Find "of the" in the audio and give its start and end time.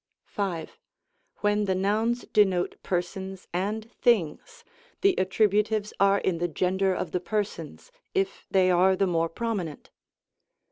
6.91-7.19